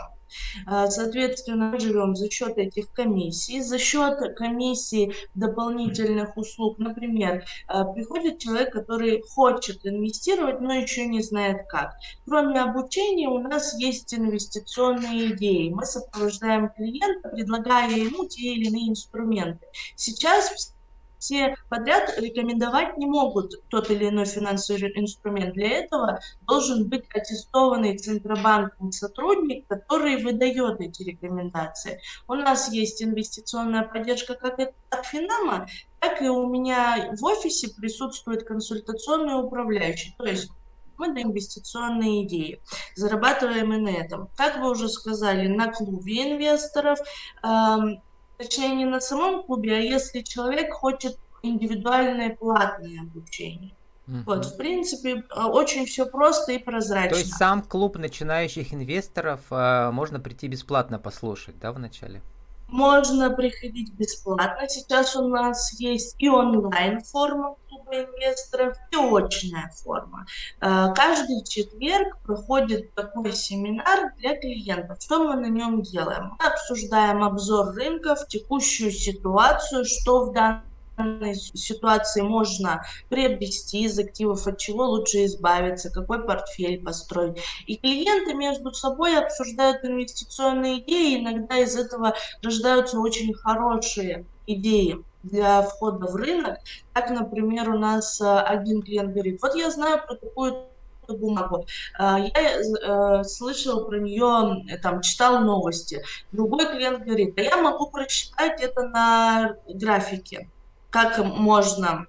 А, 0.66 0.88
соответственно, 0.88 1.70
мы 1.72 1.80
живем 1.80 2.14
за 2.14 2.30
счет 2.30 2.58
этих 2.58 2.92
комиссий, 2.92 3.60
за 3.60 3.78
счет 3.78 4.18
комиссии 4.36 5.12
дополнительных 5.34 6.36
услуг. 6.36 6.78
Например, 6.78 7.44
а, 7.66 7.84
приходит 7.84 8.38
человек, 8.38 8.72
который 8.72 9.22
хочет 9.28 9.84
инвестировать, 9.86 10.60
но 10.60 10.74
еще 10.74 11.06
не 11.06 11.22
знает 11.22 11.66
как. 11.68 11.94
Кроме 12.26 12.60
обучения 12.60 13.28
у 13.28 13.38
нас 13.38 13.74
есть 13.78 14.12
инвестиционные 14.14 15.32
идеи. 15.34 15.70
Мы 15.70 15.84
сопровождаем 15.84 16.68
клиента, 16.70 17.28
предлагая 17.28 17.90
ему 17.90 18.26
те 18.26 18.54
или 18.54 18.68
иные 18.68 18.90
инструменты. 18.90 19.66
Сейчас 19.96 20.74
все 21.22 21.54
подряд 21.68 22.18
рекомендовать 22.18 22.98
не 22.98 23.06
могут 23.06 23.52
тот 23.68 23.90
или 23.90 24.08
иной 24.08 24.24
финансовый 24.24 24.92
инструмент. 24.98 25.54
Для 25.54 25.68
этого 25.78 26.18
должен 26.48 26.88
быть 26.88 27.04
аттестованный 27.14 27.96
Центробанком 27.96 28.90
сотрудник, 28.90 29.68
который 29.68 30.20
выдает 30.20 30.80
эти 30.80 31.04
рекомендации. 31.04 32.00
У 32.26 32.34
нас 32.34 32.72
есть 32.72 33.00
инвестиционная 33.02 33.84
поддержка 33.84 34.34
как 34.34 34.58
от 34.58 35.06
Финама, 35.06 35.68
так 36.00 36.20
и 36.22 36.28
у 36.28 36.48
меня 36.48 37.14
в 37.16 37.24
офисе 37.24 37.68
присутствует 37.68 38.42
консультационный 38.42 39.40
управляющий. 39.40 40.16
То 40.18 40.24
есть 40.24 40.50
мы 40.98 41.14
даем 41.14 41.30
инвестиционные 41.30 42.26
идеи. 42.26 42.60
Зарабатываем 42.96 43.72
и 43.74 43.76
на 43.76 43.90
этом. 43.90 44.28
Как 44.36 44.58
вы 44.58 44.70
уже 44.70 44.88
сказали, 44.88 45.46
на 45.46 45.70
клубе 45.70 46.32
инвесторов, 46.32 46.98
эм, 47.44 48.02
точнее 48.38 48.74
не 48.74 48.84
на 48.84 49.00
самом 49.00 49.42
клубе, 49.42 49.74
а 49.74 49.78
если 49.78 50.20
человек 50.20 50.72
хочет 50.72 51.18
индивидуальное 51.42 52.36
платное 52.36 53.00
обучение. 53.02 53.72
Mm-hmm. 54.08 54.22
Вот, 54.26 54.44
в 54.46 54.56
принципе, 54.56 55.24
очень 55.34 55.86
все 55.86 56.06
просто 56.06 56.52
и 56.52 56.58
прозрачно. 56.58 57.10
То 57.10 57.18
есть 57.18 57.34
сам 57.34 57.62
клуб 57.62 57.96
начинающих 57.96 58.74
инвесторов 58.74 59.40
э, 59.50 59.90
можно 59.92 60.18
прийти 60.18 60.48
бесплатно 60.48 60.98
послушать, 60.98 61.58
да, 61.60 61.72
вначале? 61.72 62.20
Можно 62.72 63.30
приходить 63.30 63.92
бесплатно. 63.92 64.66
Сейчас 64.66 65.14
у 65.14 65.28
нас 65.28 65.78
есть 65.78 66.14
и 66.18 66.28
онлайн 66.28 67.02
форма 67.02 67.56
клуба 67.68 67.96
инвесторов, 67.96 68.76
и 68.90 68.96
очная 68.96 69.70
форма. 69.84 70.24
Э, 70.60 70.86
каждый 70.94 71.44
четверг 71.44 72.16
проходит 72.24 72.94
такой 72.94 73.32
семинар 73.32 74.14
для 74.16 74.36
клиентов. 74.36 75.02
Что 75.02 75.22
мы 75.22 75.36
на 75.36 75.50
нем 75.50 75.82
делаем? 75.82 76.34
Мы 76.38 76.46
обсуждаем 76.46 77.22
обзор 77.22 77.74
рынков, 77.74 78.26
текущую 78.26 78.90
ситуацию, 78.90 79.84
что 79.84 80.24
в 80.24 80.32
данном 80.32 80.71
данной 81.02 81.34
ситуации 81.34 82.22
можно 82.22 82.82
приобрести 83.08 83.84
из 83.84 83.98
активов, 83.98 84.46
от 84.46 84.58
чего 84.58 84.84
лучше 84.86 85.24
избавиться, 85.24 85.90
какой 85.90 86.24
портфель 86.24 86.82
построить. 86.82 87.38
И 87.66 87.76
клиенты 87.76 88.34
между 88.34 88.72
собой 88.72 89.18
обсуждают 89.18 89.84
инвестиционные 89.84 90.80
идеи, 90.80 91.20
иногда 91.20 91.58
из 91.58 91.76
этого 91.76 92.14
рождаются 92.42 92.98
очень 92.98 93.34
хорошие 93.34 94.24
идеи 94.46 95.02
для 95.22 95.62
входа 95.62 96.06
в 96.06 96.16
рынок. 96.16 96.58
Так, 96.92 97.10
например, 97.10 97.70
у 97.70 97.78
нас 97.78 98.20
э, 98.20 98.24
один 98.24 98.82
клиент 98.82 99.12
говорит, 99.12 99.40
вот 99.40 99.54
я 99.54 99.70
знаю 99.70 100.00
про 100.04 100.16
такую 100.16 100.66
бумагу. 101.08 101.64
Э, 101.98 102.16
я 102.34 103.20
э, 103.20 103.24
слышал 103.24 103.86
про 103.86 104.00
нее, 104.00 104.64
там, 104.82 105.00
читал 105.00 105.40
новости. 105.40 106.02
Другой 106.32 106.66
клиент 106.66 107.04
говорит, 107.04 107.36
да 107.36 107.42
я 107.42 107.56
могу 107.56 107.88
прочитать 107.90 108.60
это 108.60 108.88
на 108.88 109.54
графике 109.68 110.48
как 110.92 111.18
можно 111.18 112.06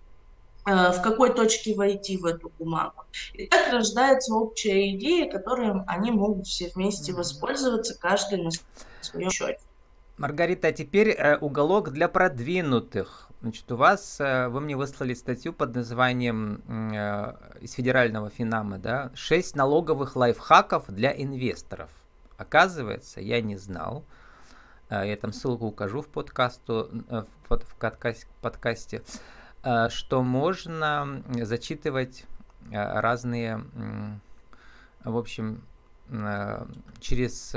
э, 0.65 0.91
в 0.91 1.01
какой 1.01 1.33
точке 1.33 1.73
войти 1.73 2.17
в 2.17 2.25
эту 2.25 2.51
бумагу. 2.59 3.05
И 3.33 3.47
так 3.47 3.71
рождается 3.71 4.35
общая 4.35 4.91
идея, 4.95 5.31
которой 5.31 5.71
они 5.87 6.11
могут 6.11 6.45
все 6.45 6.69
вместе 6.75 7.13
воспользоваться, 7.13 7.97
каждый 7.97 8.43
на 8.43 8.51
своем 9.01 9.29
счете. 9.29 9.59
Маргарита, 10.17 10.67
а 10.67 10.71
теперь 10.73 11.09
э, 11.09 11.37
уголок 11.37 11.91
для 11.91 12.09
продвинутых. 12.09 13.29
Значит, 13.41 13.71
у 13.71 13.77
вас, 13.77 14.19
э, 14.19 14.49
вы 14.49 14.59
мне 14.59 14.75
выслали 14.75 15.13
статью 15.13 15.53
под 15.53 15.73
названием 15.75 16.61
из 17.61 17.71
федерального 17.73 18.29
Финама, 18.29 18.77
да, 18.79 19.11
«Шесть 19.15 19.55
налоговых 19.55 20.17
лайфхаков 20.17 20.85
для 20.89 21.11
инвесторов». 21.11 21.89
Оказывается, 22.37 23.21
я 23.21 23.41
не 23.41 23.55
знал, 23.55 24.03
Э, 24.03 24.22
я 25.01 25.17
там 25.17 25.33
ссылку 25.33 25.65
укажу 25.65 26.01
в 26.01 26.07
подкасту, 26.07 26.89
э, 27.09 27.23
в 27.49 27.75
подкасте, 28.41 29.03
э, 29.63 29.89
что 29.89 30.23
можно 30.23 31.23
зачитывать 31.41 32.25
разные, 32.71 33.65
в 35.03 35.17
общем, 35.17 35.63
через 37.01 37.53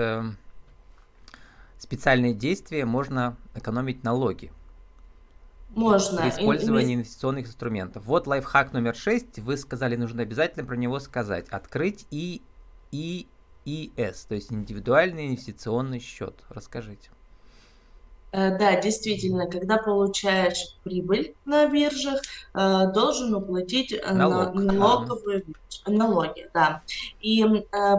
специальные 1.78 2.34
действия 2.34 2.84
можно 2.84 3.36
экономить 3.54 4.02
налоги. 4.02 4.50
Можно. 5.70 6.22
При 6.22 6.30
использовании 6.30 6.94
инвестиционных 6.94 7.46
инструментов. 7.46 8.04
Вот 8.06 8.26
лайфхак 8.26 8.72
номер 8.72 8.94
6. 8.94 9.40
Вы 9.40 9.56
сказали, 9.56 9.96
нужно 9.96 10.22
обязательно 10.22 10.64
про 10.64 10.74
него 10.74 10.98
сказать. 11.00 11.48
Открыть 11.50 12.06
и, 12.10 12.42
и, 12.92 13.28
ИС, 13.66 14.24
то 14.24 14.34
есть 14.34 14.52
индивидуальный 14.52 15.26
инвестиционный 15.26 16.00
счет. 16.00 16.42
Расскажите. 16.48 17.10
Э, 18.36 18.50
да, 18.58 18.78
действительно, 18.78 19.46
когда 19.46 19.78
получаешь 19.78 20.76
прибыль 20.84 21.34
на 21.46 21.66
биржах, 21.68 22.20
э, 22.52 22.92
должен 22.92 23.34
уплатить 23.34 23.92
э, 23.92 24.12
Налог. 24.12 24.54
налоговые 24.54 25.44
налоги. 25.86 26.50
Да. 26.52 26.82
И 27.20 27.42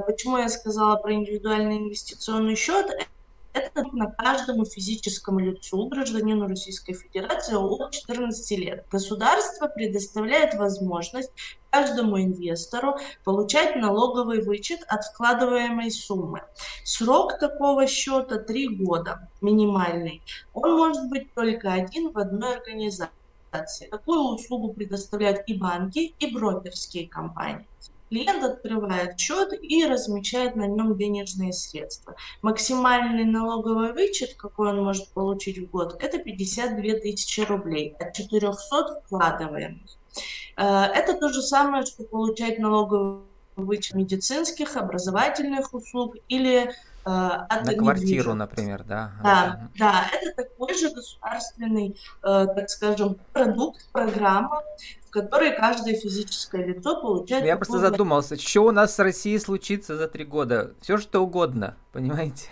почему 0.06 0.38
я 0.38 0.50
сказала 0.50 0.98
про 0.98 1.13
индивидуальный 1.13 1.77
инвестиционный 1.77 2.56
счет? 2.56 2.86
Это 3.58 3.84
на 3.92 4.12
каждому 4.12 4.66
физическому 4.66 5.40
лицу, 5.40 5.88
гражданину 5.88 6.48
Российской 6.48 6.94
Федерации 6.94 7.56
от 7.56 7.92
14 7.92 8.60
лет. 8.60 8.86
Государство 8.92 9.68
предоставляет 9.68 10.54
возможность 10.54 11.32
каждому 11.72 12.22
инвестору 12.22 12.98
получать 13.24 13.76
налоговый 13.76 14.44
вычет 14.44 14.82
от 14.88 15.04
вкладываемой 15.06 15.90
суммы. 15.90 16.44
Срок 16.84 17.40
такого 17.40 17.88
счета 17.88 18.38
3 18.38 18.78
года, 18.78 19.28
минимальный. 19.42 20.22
Он 20.54 20.78
может 20.78 21.10
быть 21.10 21.34
только 21.34 21.74
один 21.74 22.12
в 22.12 22.20
одной 22.20 22.58
организации. 22.58 23.88
Такую 23.90 24.36
услугу 24.36 24.72
предоставляют 24.74 25.40
и 25.48 25.56
банки, 25.56 26.14
и 26.20 26.32
брокерские 26.32 27.08
компании. 27.08 27.66
Клиент 28.10 28.44
открывает 28.44 29.20
счет 29.20 29.54
и 29.62 29.86
размещает 29.86 30.56
на 30.56 30.68
нем 30.68 30.98
денежные 30.98 31.54
средства. 31.54 32.16
Максимальный 32.42 33.26
налоговый 33.26 33.94
вычет, 33.94 34.36
какой 34.36 34.70
он 34.70 34.84
может 34.84 35.10
получить 35.10 35.58
в 35.58 35.70
год, 35.70 36.02
это 36.02 36.18
52 36.18 37.00
тысячи 37.00 37.42
рублей 37.42 37.96
от 38.00 38.14
400 38.14 39.02
вкладываемых. 39.06 39.98
Э, 40.58 40.84
это 40.86 41.14
то 41.14 41.30
же 41.30 41.42
самое, 41.42 41.86
что 41.86 42.04
получать 42.04 42.60
налоговый 42.60 43.22
вычет 43.58 43.96
медицинских, 43.96 44.78
образовательных 44.78 45.74
услуг 45.74 46.16
или 46.28 46.68
э, 46.68 46.70
от 47.06 47.66
На 47.66 47.74
квартиру, 47.74 48.34
например, 48.34 48.84
да? 48.84 49.12
Да, 49.24 49.70
да, 49.78 50.06
это 50.14 50.44
такой 50.44 50.78
же 50.78 50.92
государственный, 50.92 52.00
э, 52.24 52.46
так 52.56 52.70
скажем, 52.70 53.18
продукт, 53.34 53.88
программа, 53.92 54.62
в 55.18 55.22
которой 55.22 55.56
каждое 55.56 55.96
физическое 55.96 56.66
лицо 56.66 57.02
получает... 57.02 57.46
Я 57.46 57.56
просто 57.56 57.80
задумался, 57.80 58.40
что 58.40 58.62
у 58.62 58.72
нас 58.72 58.96
с 58.96 59.00
Россией 59.00 59.40
случится 59.40 59.98
за 59.98 60.08
три 60.08 60.26
года? 60.26 60.76
Все 60.82 60.98
что 60.98 61.22
угодно, 61.22 61.76
понимаете? 61.92 62.50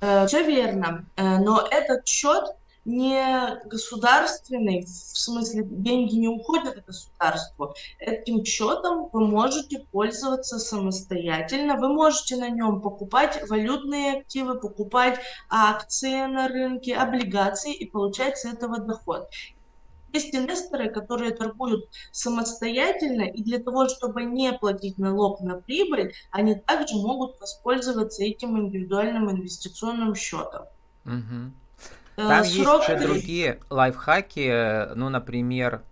Э, 0.00 0.26
Все 0.26 0.44
верно, 0.44 1.06
но 1.16 1.66
этот 1.70 2.06
счет 2.06 2.44
не 2.86 3.58
государственный, 3.64 4.82
в 4.82 4.88
смысле 4.88 5.64
деньги 5.64 6.14
не 6.14 6.28
уходят 6.28 6.84
государству. 6.86 7.74
Этим 7.98 8.44
счетом 8.44 9.08
вы 9.12 9.26
можете 9.26 9.80
пользоваться 9.90 10.60
самостоятельно, 10.60 11.76
вы 11.76 11.88
можете 11.88 12.36
на 12.36 12.48
нем 12.48 12.80
покупать 12.80 13.42
валютные 13.50 14.20
активы, 14.20 14.60
покупать 14.60 15.18
акции 15.50 16.26
на 16.26 16.46
рынке, 16.46 16.94
облигации 16.94 17.74
и 17.74 17.90
получать 17.90 18.38
с 18.38 18.44
этого 18.44 18.78
доход. 18.78 19.28
Есть 20.12 20.34
инвесторы, 20.34 20.88
которые 20.88 21.32
торгуют 21.32 21.88
самостоятельно, 22.12 23.22
и 23.22 23.42
для 23.42 23.58
того, 23.58 23.88
чтобы 23.88 24.24
не 24.24 24.52
платить 24.52 24.98
налог 24.98 25.40
на 25.40 25.60
прибыль, 25.60 26.14
они 26.30 26.54
также 26.54 26.96
могут 26.96 27.40
воспользоваться 27.40 28.22
этим 28.22 28.58
индивидуальным 28.58 29.30
инвестиционным 29.30 30.14
счетом. 30.14 30.66
Угу. 31.04 31.52
Э, 32.16 32.28
Там 32.28 32.44
Срок 32.44 32.88
есть 32.88 32.88
еще 32.88 32.98
другие 32.98 33.60
лайфхаки, 33.68 34.94
ну, 34.94 35.08
например, 35.08 35.82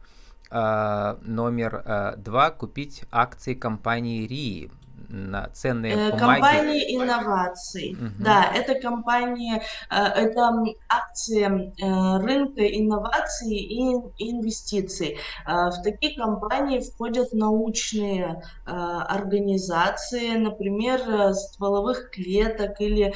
э, 0.50 1.16
номер 1.22 1.82
э, 1.84 2.14
два 2.16 2.50
купить 2.50 3.02
акции 3.10 3.54
компании 3.54 4.26
РИИ 4.26 4.70
на 5.08 5.48
ценные 5.50 6.10
бумаги. 6.10 6.18
Компании 6.18 6.96
инноваций. 6.96 7.96
Угу. 7.98 8.10
Да, 8.24 8.50
это 8.54 8.74
компания, 8.80 9.62
это 9.90 10.52
акции 10.88 11.72
рынка 12.22 12.66
инноваций 12.66 13.56
и 13.56 13.80
инвестиций. 14.18 15.18
В 15.46 15.82
такие 15.82 16.16
компании 16.16 16.80
входят 16.80 17.32
научные 17.32 18.42
организации, 18.64 20.36
например, 20.36 21.34
стволовых 21.34 22.10
клеток 22.10 22.80
или 22.80 23.14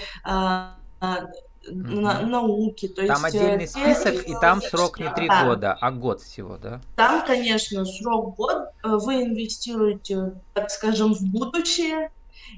на, 1.70 2.20
науки. 2.22 2.88
То 2.88 3.06
там 3.06 3.24
есть, 3.24 3.34
э, 3.34 3.38
отдельный 3.38 3.68
список, 3.68 4.26
и 4.26 4.34
там 4.40 4.62
срок 4.62 4.98
не 4.98 5.12
три 5.12 5.28
да. 5.28 5.44
года, 5.44 5.76
а 5.80 5.90
год 5.90 6.20
всего, 6.20 6.56
да? 6.56 6.80
Там, 6.96 7.24
конечно, 7.26 7.84
срок 7.84 8.36
год. 8.36 8.68
Э, 8.88 8.96
вы 8.96 9.22
инвестируете, 9.22 10.34
так 10.54 10.70
скажем, 10.70 11.14
в 11.14 11.22
будущее, 11.22 12.10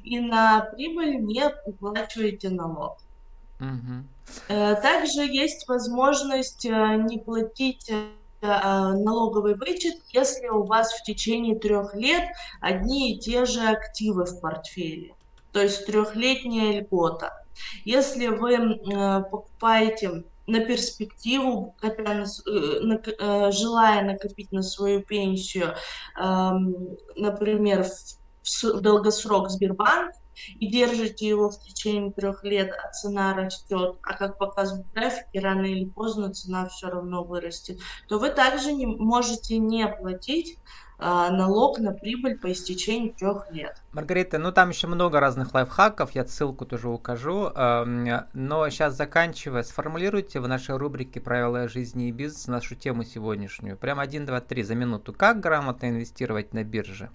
и 0.04 0.20
на 0.20 0.60
прибыль 0.60 1.20
не 1.20 1.42
уплачиваете 1.66 2.50
налог. 2.50 2.98
Угу. 3.58 4.48
Также 4.48 5.22
есть 5.22 5.66
возможность 5.68 6.64
не 6.64 7.18
платить 7.18 7.90
налоговый 8.40 9.54
вычет, 9.54 9.96
если 10.12 10.46
у 10.46 10.62
вас 10.62 10.92
в 10.92 11.02
течение 11.02 11.58
трех 11.58 11.94
лет 11.94 12.24
одни 12.60 13.12
и 13.12 13.18
те 13.18 13.44
же 13.44 13.60
активы 13.60 14.24
в 14.24 14.40
портфеле. 14.40 15.14
То 15.52 15.60
есть 15.60 15.84
трехлетняя 15.86 16.80
льгота. 16.80 17.44
Если 17.84 18.28
вы 18.28 18.54
э, 18.54 19.22
покупаете 19.30 20.24
на 20.50 20.60
перспективу, 20.60 21.76
копя 21.80 22.24
э, 22.24 22.80
на, 22.80 22.94
э, 22.94 23.52
желая 23.52 24.04
накопить 24.04 24.52
на 24.52 24.62
свою 24.62 25.02
пенсию, 25.02 25.74
э, 26.20 26.50
например, 27.16 27.84
в, 27.84 28.80
долгосрок 28.80 29.50
Сбербанк, 29.50 30.12
и 30.58 30.68
держите 30.68 31.28
его 31.28 31.50
в 31.50 31.60
течение 31.60 32.12
трех 32.12 32.44
лет, 32.44 32.72
а 32.72 32.90
цена 32.92 33.34
растет, 33.34 33.98
а 34.02 34.14
как 34.14 34.38
показывают 34.38 34.86
графики, 34.94 35.38
рано 35.38 35.66
или 35.66 35.84
поздно 35.84 36.32
цена 36.32 36.66
все 36.68 36.88
равно 36.88 37.24
вырастет, 37.24 37.78
то 38.08 38.18
вы 38.18 38.30
также 38.30 38.72
не, 38.72 38.86
можете 38.86 39.58
не 39.58 39.86
платить 39.86 40.58
налог 41.00 41.78
на 41.78 41.92
прибыль 41.92 42.38
по 42.38 42.52
истечении 42.52 43.10
трех 43.10 43.50
лет. 43.50 43.80
Маргарита, 43.92 44.38
ну 44.38 44.52
там 44.52 44.70
еще 44.70 44.86
много 44.86 45.20
разных 45.20 45.54
лайфхаков, 45.54 46.12
я 46.12 46.24
ссылку 46.26 46.66
тоже 46.66 46.88
укажу, 46.88 47.50
но 47.54 48.68
сейчас 48.70 48.96
заканчивая, 48.96 49.62
сформулируйте 49.62 50.40
в 50.40 50.48
нашей 50.48 50.76
рубрике 50.76 51.20
«Правила 51.20 51.68
жизни 51.68 52.08
и 52.08 52.12
бизнес» 52.12 52.46
нашу 52.48 52.74
тему 52.74 53.04
сегодняшнюю. 53.04 53.76
Прям 53.76 54.00
один, 54.00 54.26
два, 54.26 54.40
три 54.40 54.62
за 54.62 54.74
минуту. 54.74 55.12
Как 55.12 55.40
грамотно 55.40 55.88
инвестировать 55.88 56.52
на 56.52 56.64
бирже? 56.64 57.10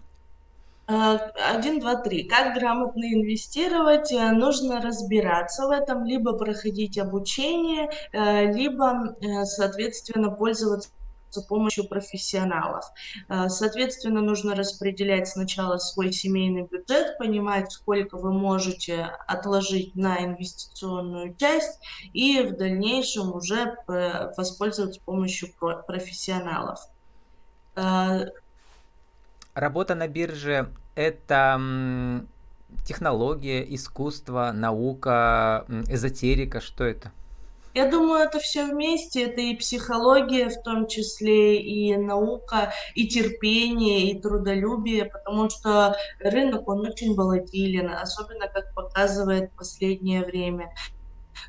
А, 0.87 1.15
один, 1.51 1.79
два, 1.79 1.95
три. 1.95 2.23
Как 2.23 2.55
грамотно 2.55 3.03
инвестировать? 3.05 4.11
Э, 4.11 4.31
нужно 4.31 4.81
разбираться 4.81 5.65
в 5.65 5.71
этом, 5.71 6.05
либо 6.05 6.33
проходить 6.33 6.99
обучение, 6.99 7.89
э, 8.11 8.51
либо, 8.53 9.15
э, 9.19 9.45
соответственно, 9.45 10.29
пользоваться 10.29 10.89
помощью 11.41 11.87
профессионалов. 11.87 12.85
Э, 13.29 13.49
соответственно, 13.49 14.21
нужно 14.21 14.55
распределять 14.55 15.27
сначала 15.27 15.77
свой 15.77 16.11
семейный 16.11 16.63
бюджет, 16.63 17.17
понимать, 17.17 17.71
сколько 17.71 18.17
вы 18.17 18.33
можете 18.33 19.09
отложить 19.27 19.95
на 19.95 20.23
инвестиционную 20.23 21.35
часть, 21.35 21.79
и 22.13 22.41
в 22.41 22.57
дальнейшем 22.57 23.33
уже 23.33 23.75
э, 23.87 24.31
воспользоваться 24.37 25.01
помощью 25.01 25.49
профессионалов. 25.87 26.79
Э, 27.75 28.25
Работа 29.53 29.95
на 29.95 30.09
бирже– 30.09 30.69
это 30.95 32.25
технология, 32.85 33.63
искусство, 33.73 34.51
наука, 34.53 35.65
эзотерика, 35.87 36.59
что 36.59 36.83
это? 36.83 37.11
Я 37.75 37.91
думаю, 37.91 38.23
это 38.23 38.39
все 38.39 38.65
вместе, 38.67 39.23
это 39.25 39.41
и 39.41 39.53
психология, 39.57 40.47
в 40.47 40.61
том 40.63 40.87
числе 40.87 41.61
и 41.61 41.97
наука, 41.97 42.71
и 42.95 43.05
терпение, 43.09 44.11
и 44.11 44.21
трудолюбие, 44.21 45.05
потому 45.05 45.49
что 45.49 45.93
рынок, 46.19 46.69
он 46.69 46.87
очень 46.87 47.15
волатилен, 47.15 47.89
особенно 47.89 48.47
как 48.47 48.73
показывает 48.75 49.53
последнее 49.57 50.23
время. 50.23 50.69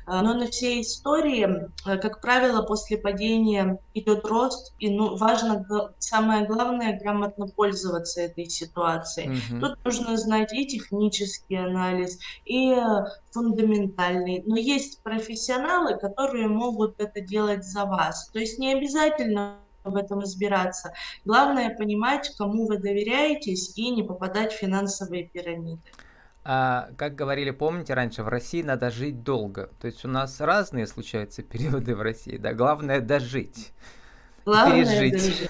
А, 0.05 0.21
но 0.21 0.33
на 0.33 0.47
всей 0.47 0.81
истории, 0.81 1.69
э, 1.85 1.97
как 1.97 2.21
правило, 2.21 2.61
после 2.61 2.97
падения 2.97 3.79
идет 3.93 4.25
рост, 4.25 4.73
и 4.79 4.89
ну, 4.89 5.15
важно, 5.17 5.65
самое 5.99 6.45
главное, 6.45 6.99
грамотно 6.99 7.47
пользоваться 7.47 8.21
этой 8.21 8.45
ситуацией. 8.45 9.39
Угу. 9.51 9.59
Тут 9.59 9.85
нужно 9.85 10.17
знать 10.17 10.53
и 10.53 10.65
технический 10.65 11.55
анализ, 11.55 12.19
и 12.45 12.71
э, 12.71 13.05
фундаментальный. 13.31 14.43
Но 14.45 14.57
есть 14.57 15.01
профессионалы, 15.03 15.97
которые 15.97 16.47
могут 16.47 16.99
это 16.99 17.21
делать 17.21 17.63
за 17.63 17.85
вас. 17.85 18.29
То 18.29 18.39
есть 18.39 18.59
не 18.59 18.73
обязательно 18.73 19.57
в 19.83 19.95
этом 19.95 20.19
разбираться. 20.19 20.93
Главное 21.25 21.75
понимать, 21.75 22.29
кому 22.37 22.67
вы 22.67 22.77
доверяетесь 22.77 23.77
и 23.77 23.89
не 23.89 24.03
попадать 24.03 24.53
в 24.53 24.57
финансовые 24.57 25.23
пирамиды 25.23 25.81
как 26.47 27.15
говорили, 27.15 27.51
помните, 27.51 27.93
раньше 27.93 28.23
в 28.23 28.29
России 28.29 28.61
надо 28.61 28.89
жить 28.89 29.21
долго. 29.21 29.69
То 29.81 29.87
есть 29.87 30.05
у 30.05 30.07
нас 30.07 30.39
разные 30.39 30.87
случаются 30.87 31.43
периоды 31.43 31.93
в 31.93 32.01
России, 32.01 32.37
да, 32.37 32.53
главное 32.53 33.01
дожить. 33.01 33.73
Главное 34.45 34.85
пережить. 34.85 35.13
дожить. 35.13 35.49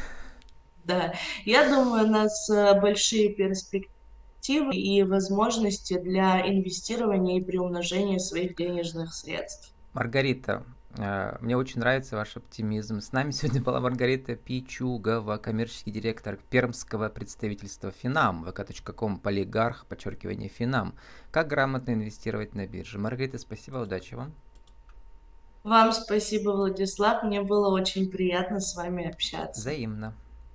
Да, 0.85 1.13
я 1.45 1.69
думаю, 1.69 2.05
у 2.05 2.09
нас 2.09 2.49
э, 2.49 2.79
большие 2.79 3.29
перспективы 3.33 4.73
и 4.73 5.03
возможности 5.03 5.99
для 5.99 6.41
инвестирования 6.47 7.39
и 7.39 7.43
приумножения 7.43 8.17
своих 8.17 8.55
денежных 8.55 9.13
средств. 9.13 9.73
Маргарита, 9.93 10.65
мне 10.97 11.55
очень 11.55 11.79
нравится 11.79 12.15
ваш 12.15 12.37
оптимизм. 12.37 13.01
С 13.01 13.11
нами 13.11 13.31
сегодня 13.31 13.61
была 13.61 13.79
Маргарита 13.79 14.35
Пичугова, 14.35 15.37
коммерческий 15.37 15.91
директор 15.91 16.37
пермского 16.49 17.09
представительства 17.09 17.91
Финам, 17.91 18.43
vk.com, 18.45 19.19
полигарх, 19.19 19.85
подчеркивание 19.85 20.49
Финам. 20.49 20.95
Как 21.31 21.47
грамотно 21.47 21.91
инвестировать 21.91 22.55
на 22.55 22.65
бирже? 22.67 22.97
Маргарита, 22.97 23.37
спасибо, 23.37 23.77
удачи 23.77 24.15
вам. 24.15 24.33
Вам 25.63 25.91
спасибо, 25.91 26.51
Владислав. 26.51 27.23
Мне 27.23 27.41
было 27.41 27.69
очень 27.69 28.09
приятно 28.09 28.59
с 28.59 28.75
вами 28.75 29.09
общаться. 29.09 29.59
Взаимно. 29.59 30.13